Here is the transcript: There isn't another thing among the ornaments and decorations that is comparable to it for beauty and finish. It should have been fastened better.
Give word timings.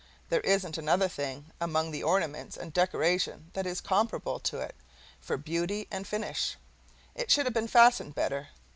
There 0.29 0.41
isn't 0.41 0.79
another 0.79 1.07
thing 1.07 1.51
among 1.61 1.91
the 1.91 2.01
ornaments 2.01 2.57
and 2.57 2.73
decorations 2.73 3.51
that 3.53 3.67
is 3.67 3.81
comparable 3.81 4.39
to 4.39 4.59
it 4.59 4.75
for 5.19 5.37
beauty 5.37 5.87
and 5.91 6.07
finish. 6.07 6.55
It 7.13 7.29
should 7.29 7.45
have 7.45 7.53
been 7.53 7.67
fastened 7.67 8.15
better. 8.15 8.47